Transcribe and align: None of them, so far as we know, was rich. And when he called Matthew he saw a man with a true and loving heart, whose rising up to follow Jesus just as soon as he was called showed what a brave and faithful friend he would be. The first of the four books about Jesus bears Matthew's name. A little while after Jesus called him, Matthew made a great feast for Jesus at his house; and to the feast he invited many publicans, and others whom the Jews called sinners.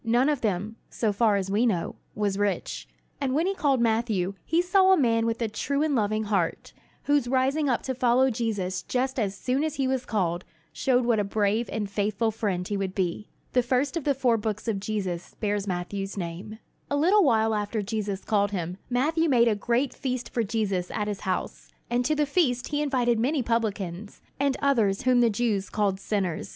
None 0.03 0.29
of 0.29 0.41
them, 0.41 0.77
so 0.89 1.13
far 1.13 1.35
as 1.35 1.51
we 1.51 1.67
know, 1.67 1.95
was 2.15 2.35
rich. 2.35 2.87
And 3.21 3.35
when 3.35 3.45
he 3.45 3.53
called 3.53 3.79
Matthew 3.79 4.33
he 4.43 4.59
saw 4.59 4.91
a 4.91 4.97
man 4.97 5.27
with 5.27 5.39
a 5.43 5.47
true 5.47 5.83
and 5.83 5.93
loving 5.95 6.23
heart, 6.23 6.73
whose 7.03 7.27
rising 7.27 7.69
up 7.69 7.83
to 7.83 7.93
follow 7.93 8.31
Jesus 8.31 8.81
just 8.81 9.19
as 9.19 9.37
soon 9.37 9.63
as 9.63 9.75
he 9.75 9.87
was 9.87 10.03
called 10.03 10.43
showed 10.73 11.05
what 11.05 11.19
a 11.19 11.23
brave 11.23 11.69
and 11.71 11.87
faithful 11.87 12.31
friend 12.31 12.67
he 12.67 12.75
would 12.77 12.95
be. 12.95 13.29
The 13.53 13.61
first 13.61 13.95
of 13.95 14.03
the 14.03 14.15
four 14.15 14.37
books 14.37 14.67
about 14.67 14.79
Jesus 14.79 15.35
bears 15.39 15.67
Matthew's 15.67 16.17
name. 16.17 16.57
A 16.89 16.95
little 16.95 17.23
while 17.23 17.53
after 17.53 17.83
Jesus 17.83 18.23
called 18.25 18.49
him, 18.49 18.77
Matthew 18.89 19.29
made 19.29 19.47
a 19.47 19.53
great 19.55 19.93
feast 19.93 20.33
for 20.33 20.41
Jesus 20.41 20.89
at 20.89 21.07
his 21.07 21.19
house; 21.19 21.67
and 21.91 22.03
to 22.05 22.15
the 22.15 22.25
feast 22.25 22.69
he 22.69 22.81
invited 22.81 23.19
many 23.19 23.43
publicans, 23.43 24.19
and 24.39 24.57
others 24.63 25.03
whom 25.03 25.19
the 25.21 25.29
Jews 25.29 25.69
called 25.69 25.99
sinners. 25.99 26.49